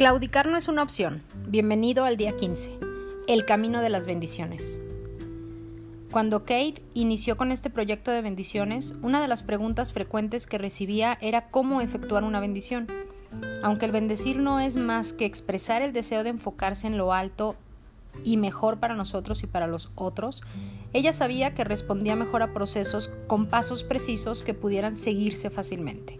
[0.00, 1.22] Claudicar no es una opción.
[1.48, 2.72] Bienvenido al día 15.
[3.28, 4.78] El camino de las bendiciones.
[6.10, 11.18] Cuando Kate inició con este proyecto de bendiciones, una de las preguntas frecuentes que recibía
[11.20, 12.86] era cómo efectuar una bendición.
[13.62, 17.54] Aunque el bendecir no es más que expresar el deseo de enfocarse en lo alto
[18.24, 20.42] y mejor para nosotros y para los otros,
[20.94, 26.16] ella sabía que respondía mejor a procesos con pasos precisos que pudieran seguirse fácilmente.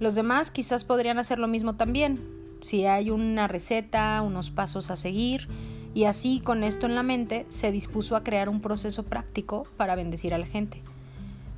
[0.00, 2.35] Los demás quizás podrían hacer lo mismo también,
[2.66, 5.46] si hay una receta, unos pasos a seguir,
[5.94, 9.94] y así con esto en la mente se dispuso a crear un proceso práctico para
[9.94, 10.82] bendecir a la gente.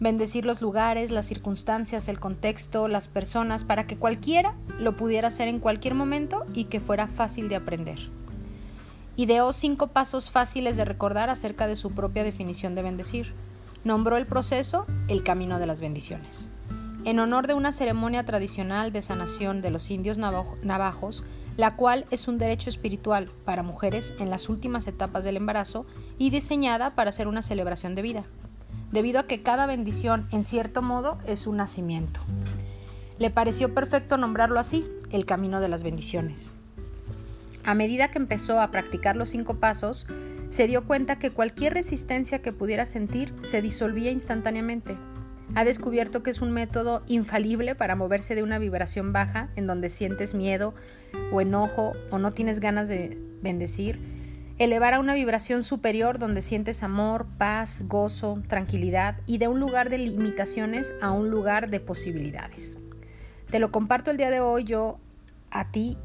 [0.01, 5.49] Bendecir los lugares, las circunstancias, el contexto, las personas, para que cualquiera lo pudiera hacer
[5.49, 7.99] en cualquier momento y que fuera fácil de aprender.
[9.17, 13.33] Ideó cinco pasos fáciles de recordar acerca de su propia definición de bendecir.
[13.83, 16.51] Nombró el proceso el camino de las bendiciones.
[17.05, 21.25] En honor de una ceremonia tradicional de sanación de los indios navajos,
[21.57, 25.87] la cual es un derecho espiritual para mujeres en las últimas etapas del embarazo
[26.19, 28.25] y diseñada para ser una celebración de vida,
[28.93, 32.21] debido a que cada bendición, en cierto modo, es un nacimiento.
[33.19, 36.53] Le pareció perfecto nombrarlo así, el camino de las bendiciones.
[37.65, 40.07] A medida que empezó a practicar los cinco pasos,
[40.49, 44.97] se dio cuenta que cualquier resistencia que pudiera sentir se disolvía instantáneamente.
[45.55, 49.89] Ha descubierto que es un método infalible para moverse de una vibración baja en donde
[49.89, 50.75] sientes miedo
[51.33, 53.99] o enojo o no tienes ganas de bendecir,
[54.59, 59.89] elevar a una vibración superior donde sientes amor, paz, gozo, tranquilidad y de un lugar
[59.89, 62.79] de limitaciones a un lugar de posibilidades.
[63.51, 64.99] Te lo comparto el día de hoy yo
[65.51, 65.97] a ti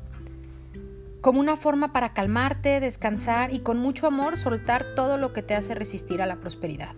[1.22, 5.56] como una forma para calmarte, descansar y con mucho amor soltar todo lo que te
[5.56, 6.96] hace resistir a la prosperidad,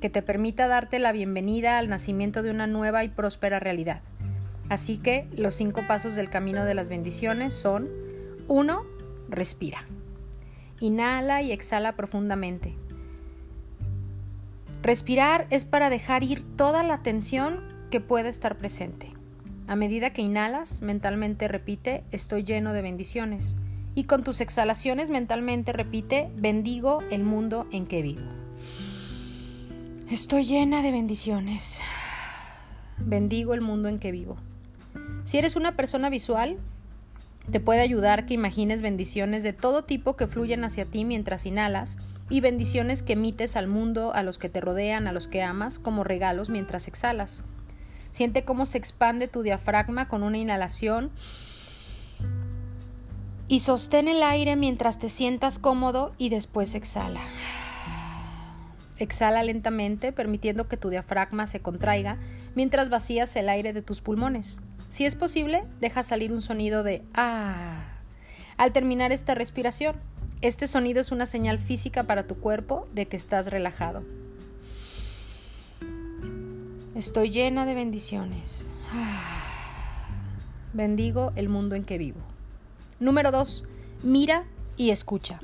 [0.00, 4.02] que te permita darte la bienvenida al nacimiento de una nueva y próspera realidad.
[4.68, 7.88] Así que los cinco pasos del camino de las bendiciones son
[8.48, 8.82] 1.
[9.28, 9.84] Respira.
[10.80, 12.74] Inhala y exhala profundamente.
[14.82, 17.60] Respirar es para dejar ir toda la tensión
[17.90, 19.10] que puede estar presente.
[19.66, 23.56] A medida que inhalas, mentalmente repite, estoy lleno de bendiciones.
[23.94, 28.37] Y con tus exhalaciones mentalmente repite, bendigo el mundo en que vivo.
[30.10, 31.82] Estoy llena de bendiciones.
[32.96, 34.38] Bendigo el mundo en que vivo.
[35.24, 36.56] Si eres una persona visual,
[37.50, 41.98] te puede ayudar que imagines bendiciones de todo tipo que fluyen hacia ti mientras inhalas
[42.30, 45.78] y bendiciones que emites al mundo, a los que te rodean, a los que amas,
[45.78, 47.42] como regalos mientras exhalas.
[48.10, 51.10] Siente cómo se expande tu diafragma con una inhalación
[53.46, 57.20] y sostén el aire mientras te sientas cómodo y después exhala.
[58.98, 62.18] Exhala lentamente, permitiendo que tu diafragma se contraiga
[62.54, 64.58] mientras vacías el aire de tus pulmones.
[64.90, 67.94] Si es posible, deja salir un sonido de ah
[68.58, 69.96] al terminar esta respiración.
[70.42, 74.04] Este sonido es una señal física para tu cuerpo de que estás relajado.
[76.94, 78.68] Estoy llena de bendiciones.
[80.72, 82.20] Bendigo el mundo en que vivo.
[83.00, 83.64] Número 2.
[84.02, 84.44] Mira
[84.76, 85.40] y escucha.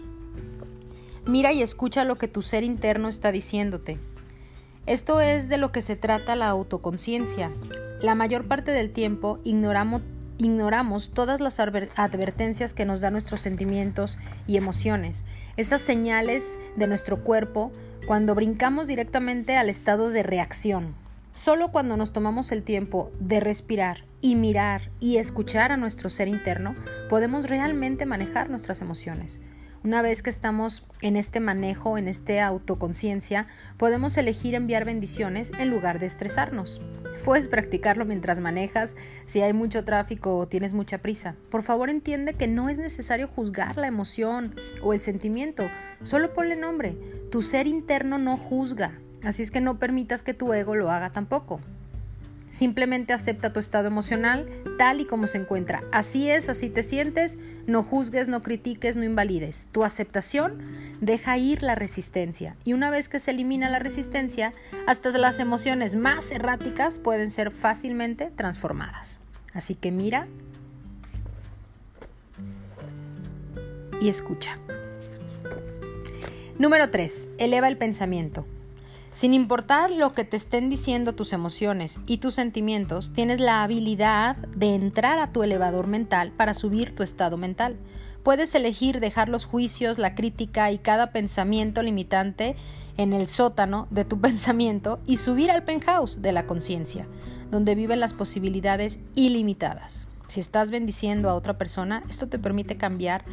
[1.26, 3.98] Mira y escucha lo que tu ser interno está diciéndote.
[4.86, 7.50] Esto es de lo que se trata la autoconciencia.
[8.02, 14.56] La mayor parte del tiempo ignoramos, todas las advertencias que nos dan nuestros sentimientos y
[14.56, 15.24] emociones,
[15.56, 17.72] esas señales de nuestro cuerpo
[18.06, 20.94] cuando brincamos directamente al estado de reacción,
[21.34, 26.28] Solo cuando nos tomamos el tiempo de respirar y mirar y escuchar a nuestro ser
[26.28, 26.76] interno,
[27.10, 29.40] podemos realmente manejar nuestras emociones.
[29.84, 33.46] Una vez que estamos en este manejo, en esta autoconciencia,
[33.76, 36.80] podemos elegir enviar bendiciones en lugar de estresarnos.
[37.24, 38.96] Puedes practicarlo mientras manejas,
[39.26, 41.36] si hay mucho tráfico o tienes mucha prisa.
[41.50, 45.68] Por favor entiende que no es necesario juzgar la emoción o el sentimiento,
[46.02, 46.96] solo ponle nombre.
[47.30, 51.10] Tu ser interno no juzga, Así es que no permitas que tu ego lo haga
[51.10, 51.60] tampoco.
[52.54, 54.48] Simplemente acepta tu estado emocional
[54.78, 55.82] tal y como se encuentra.
[55.90, 57.36] Así es, así te sientes.
[57.66, 59.66] No juzgues, no critiques, no invalides.
[59.72, 60.62] Tu aceptación
[61.00, 62.54] deja ir la resistencia.
[62.62, 64.52] Y una vez que se elimina la resistencia,
[64.86, 69.20] hasta las emociones más erráticas pueden ser fácilmente transformadas.
[69.52, 70.28] Así que mira
[74.00, 74.58] y escucha.
[76.56, 77.30] Número 3.
[77.38, 78.46] Eleva el pensamiento.
[79.14, 84.34] Sin importar lo que te estén diciendo tus emociones y tus sentimientos, tienes la habilidad
[84.56, 87.76] de entrar a tu elevador mental para subir tu estado mental.
[88.24, 92.56] Puedes elegir dejar los juicios, la crítica y cada pensamiento limitante
[92.96, 97.06] en el sótano de tu pensamiento y subir al penthouse de la conciencia,
[97.52, 100.08] donde viven las posibilidades ilimitadas.
[100.26, 103.24] Si estás bendiciendo a otra persona, esto te permite cambiar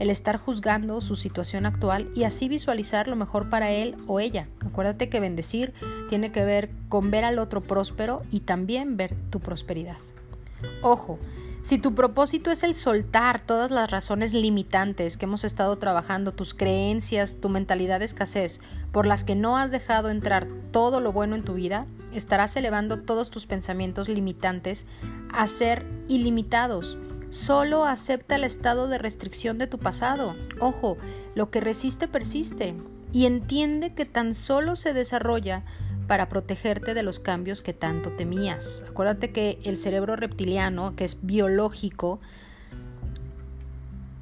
[0.00, 4.48] el estar juzgando su situación actual y así visualizar lo mejor para él o ella.
[4.66, 5.72] Acuérdate que bendecir
[6.08, 9.98] tiene que ver con ver al otro próspero y también ver tu prosperidad.
[10.82, 11.18] Ojo,
[11.62, 16.54] si tu propósito es el soltar todas las razones limitantes que hemos estado trabajando, tus
[16.54, 18.60] creencias, tu mentalidad de escasez,
[18.92, 23.00] por las que no has dejado entrar todo lo bueno en tu vida, estarás elevando
[23.00, 24.86] todos tus pensamientos limitantes
[25.30, 26.96] a ser ilimitados.
[27.30, 30.34] Solo acepta el estado de restricción de tu pasado.
[30.58, 30.98] Ojo,
[31.36, 32.74] lo que resiste persiste.
[33.12, 35.64] Y entiende que tan solo se desarrolla
[36.08, 38.84] para protegerte de los cambios que tanto temías.
[38.88, 42.20] Acuérdate que el cerebro reptiliano, que es biológico,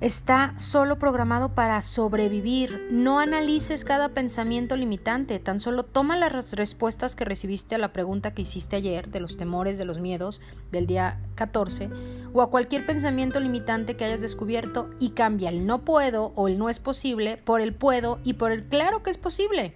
[0.01, 2.89] está solo programado para sobrevivir.
[2.91, 8.33] No analices cada pensamiento limitante, tan solo toma las respuestas que recibiste a la pregunta
[8.33, 10.41] que hiciste ayer de los temores, de los miedos
[10.71, 11.91] del día 14
[12.33, 16.59] o a cualquier pensamiento limitante que hayas descubierto y cambia el no puedo o el
[16.59, 19.75] no es posible por el puedo y por el claro que es posible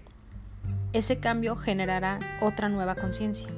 [0.93, 3.49] ese cambio generará otra nueva conciencia.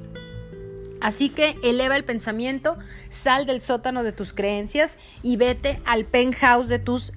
[1.05, 2.79] Así que eleva el pensamiento,
[3.11, 7.13] sal del sótano de tus creencias y vete al penthouse de tus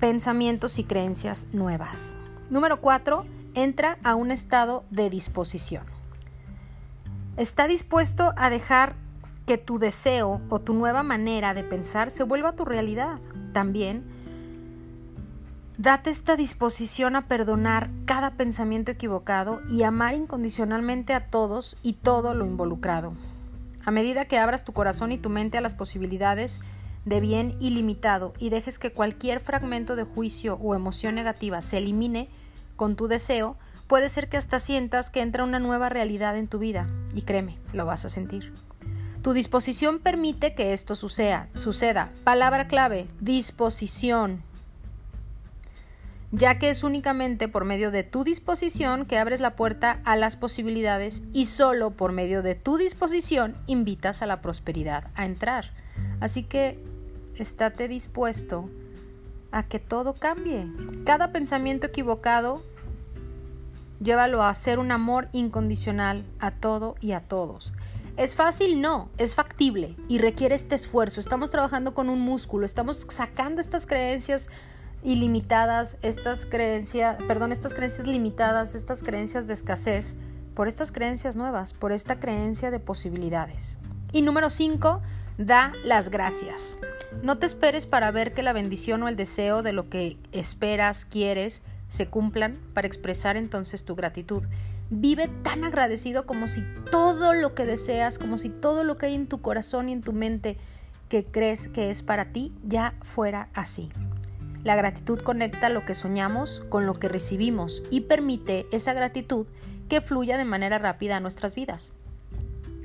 [0.00, 2.16] pensamientos y creencias nuevas.
[2.50, 3.26] Número 4.
[3.54, 5.84] Entra a un estado de disposición.
[7.36, 8.96] Está dispuesto a dejar
[9.46, 13.20] que tu deseo o tu nueva manera de pensar se vuelva tu realidad.
[13.52, 14.04] También
[15.76, 22.32] Date esta disposición a perdonar cada pensamiento equivocado y amar incondicionalmente a todos y todo
[22.32, 23.12] lo involucrado.
[23.84, 26.60] A medida que abras tu corazón y tu mente a las posibilidades
[27.04, 32.28] de bien ilimitado y dejes que cualquier fragmento de juicio o emoción negativa se elimine
[32.76, 33.56] con tu deseo,
[33.88, 36.86] puede ser que hasta sientas que entra una nueva realidad en tu vida.
[37.14, 38.52] Y créeme, lo vas a sentir.
[39.22, 41.48] Tu disposición permite que esto suceda.
[41.56, 42.10] suceda.
[42.22, 44.42] Palabra clave, disposición
[46.36, 50.36] ya que es únicamente por medio de tu disposición que abres la puerta a las
[50.36, 55.72] posibilidades y solo por medio de tu disposición invitas a la prosperidad a entrar.
[56.18, 56.82] Así que
[57.36, 58.68] estate dispuesto
[59.52, 60.66] a que todo cambie.
[61.04, 62.64] Cada pensamiento equivocado
[64.00, 67.72] llévalo a hacer un amor incondicional a todo y a todos.
[68.16, 68.80] ¿Es fácil?
[68.80, 71.20] No, es factible y requiere este esfuerzo.
[71.20, 74.48] Estamos trabajando con un músculo, estamos sacando estas creencias
[75.04, 80.16] ilimitadas, estas creencias, perdón, estas creencias limitadas, estas creencias de escasez,
[80.54, 83.78] por estas creencias nuevas, por esta creencia de posibilidades.
[84.12, 85.02] Y número 5,
[85.36, 86.76] da las gracias.
[87.22, 91.04] No te esperes para ver que la bendición o el deseo de lo que esperas,
[91.04, 94.42] quieres, se cumplan para expresar entonces tu gratitud.
[94.90, 99.14] Vive tan agradecido como si todo lo que deseas, como si todo lo que hay
[99.14, 100.56] en tu corazón y en tu mente
[101.08, 103.90] que crees que es para ti ya fuera así.
[104.64, 109.46] La gratitud conecta lo que soñamos con lo que recibimos y permite esa gratitud
[109.90, 111.92] que fluya de manera rápida a nuestras vidas.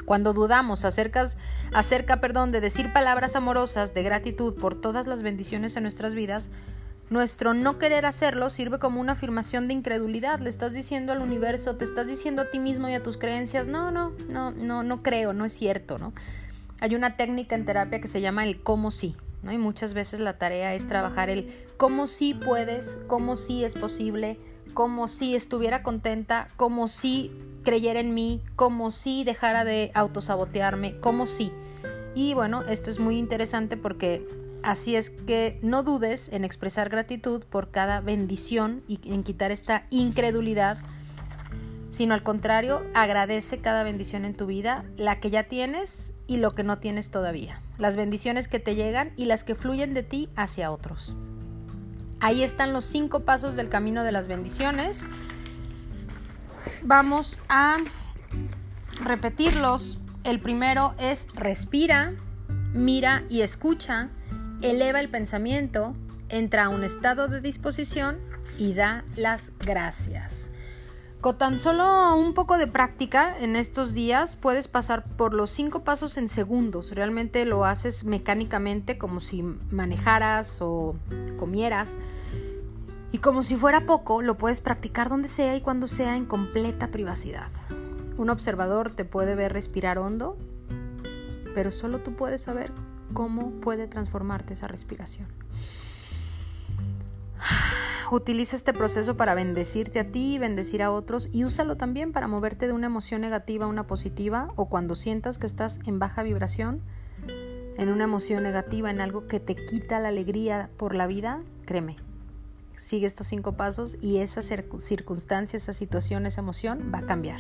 [0.06, 1.26] Cuando dudamos acerca,
[1.74, 6.50] acerca perdón, de decir palabras amorosas de gratitud por todas las bendiciones en nuestras vidas,
[7.10, 10.40] nuestro no querer hacerlo sirve como una afirmación de incredulidad.
[10.40, 13.68] Le estás diciendo al universo, te estás diciendo a ti mismo y a tus creencias,
[13.68, 16.14] no, no, no, no, no creo, no es cierto, ¿no?
[16.82, 19.16] Hay una técnica en terapia que se llama el cómo sí.
[19.44, 19.52] ¿no?
[19.52, 24.38] Y muchas veces la tarea es trabajar el cómo sí puedes, cómo sí es posible,
[24.74, 27.32] cómo si estuviera contenta, cómo si
[27.64, 31.54] creyera en mí, cómo si dejara de autosabotearme, cómo sí.
[32.16, 34.28] Y bueno, esto es muy interesante porque
[34.62, 39.86] así es que no dudes en expresar gratitud por cada bendición y en quitar esta
[39.90, 40.80] incredulidad
[41.90, 46.52] sino al contrario, agradece cada bendición en tu vida, la que ya tienes y lo
[46.52, 50.30] que no tienes todavía, las bendiciones que te llegan y las que fluyen de ti
[50.36, 51.16] hacia otros.
[52.22, 55.08] Ahí están los cinco pasos del camino de las bendiciones.
[56.84, 57.78] Vamos a
[59.04, 60.00] repetirlos.
[60.24, 62.14] El primero es respira,
[62.74, 64.10] mira y escucha,
[64.62, 65.96] eleva el pensamiento,
[66.28, 68.18] entra a un estado de disposición
[68.58, 70.52] y da las gracias.
[71.22, 75.84] Con tan solo un poco de práctica en estos días puedes pasar por los cinco
[75.84, 76.94] pasos en segundos.
[76.94, 80.96] Realmente lo haces mecánicamente como si manejaras o
[81.38, 81.98] comieras.
[83.12, 86.88] Y como si fuera poco, lo puedes practicar donde sea y cuando sea en completa
[86.88, 87.50] privacidad.
[88.18, 90.38] Un observador te puede ver respirar hondo,
[91.54, 92.72] pero solo tú puedes saber
[93.14, 95.28] cómo puede transformarte esa respiración.
[98.12, 102.28] Utiliza este proceso para bendecirte a ti y bendecir a otros y úsalo también para
[102.28, 106.24] moverte de una emoción negativa a una positiva o cuando sientas que estás en baja
[106.24, 106.82] vibración,
[107.78, 111.98] en una emoción negativa, en algo que te quita la alegría por la vida, créeme,
[112.76, 117.40] sigue estos cinco pasos y esa circunstancia, esa situación, esa emoción va a cambiar.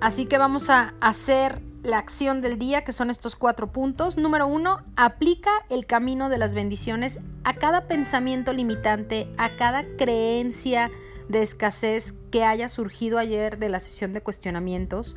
[0.00, 4.16] Así que vamos a hacer la acción del día, que son estos cuatro puntos.
[4.16, 10.90] Número uno, aplica el camino de las bendiciones a cada pensamiento limitante, a cada creencia
[11.28, 15.16] de escasez que haya surgido ayer de la sesión de cuestionamientos.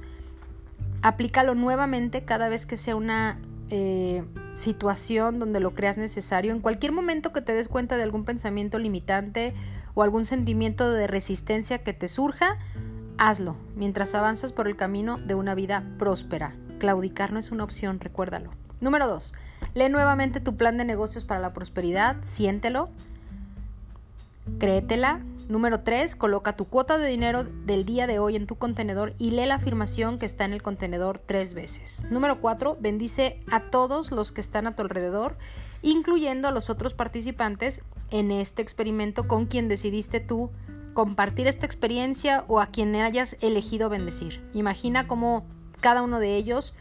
[1.02, 4.24] Aplícalo nuevamente cada vez que sea una eh,
[4.56, 6.52] situación donde lo creas necesario.
[6.52, 9.54] En cualquier momento que te des cuenta de algún pensamiento limitante
[9.94, 12.58] o algún sentimiento de resistencia que te surja,
[13.18, 16.56] hazlo mientras avanzas por el camino de una vida próspera.
[16.80, 18.52] Claudicar no es una opción, recuérdalo.
[18.80, 19.34] Número 2.
[19.74, 22.90] Lee nuevamente tu plan de negocios para la prosperidad, siéntelo,
[24.60, 25.20] créetela,
[25.50, 26.18] Número 3.
[26.18, 29.56] Coloca tu cuota de dinero del día de hoy en tu contenedor y lee la
[29.56, 32.06] afirmación que está en el contenedor tres veces.
[32.10, 32.78] Número 4.
[32.82, 35.38] Bendice a todos los que están a tu alrededor,
[35.82, 37.82] incluyendo a los otros participantes
[38.12, 40.50] en este experimento con quien decidiste tú
[40.98, 44.42] compartir esta experiencia o a quien hayas elegido bendecir.
[44.56, 45.46] Imagina cómo
[45.80, 46.74] cada uno de ellos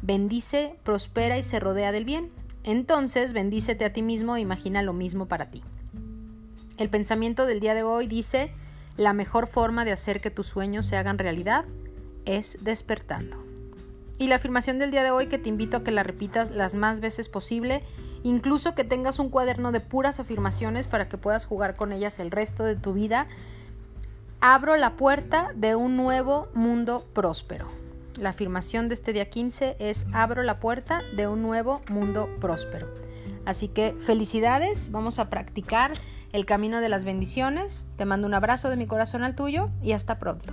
[0.00, 2.30] bendice, prospera y se rodea del bien.
[2.64, 5.62] Entonces, bendícete a ti mismo e imagina lo mismo para ti.
[6.78, 8.52] El pensamiento del día de hoy dice,
[8.96, 11.66] la mejor forma de hacer que tus sueños se hagan realidad
[12.24, 13.36] es despertando.
[14.16, 16.74] Y la afirmación del día de hoy que te invito a que la repitas las
[16.74, 17.84] más veces posible,
[18.26, 22.32] incluso que tengas un cuaderno de puras afirmaciones para que puedas jugar con ellas el
[22.32, 23.28] resto de tu vida,
[24.40, 27.68] abro la puerta de un nuevo mundo próspero.
[28.18, 32.88] La afirmación de este día 15 es abro la puerta de un nuevo mundo próspero.
[33.44, 35.92] Así que felicidades, vamos a practicar
[36.32, 37.86] el camino de las bendiciones.
[37.96, 40.52] Te mando un abrazo de mi corazón al tuyo y hasta pronto.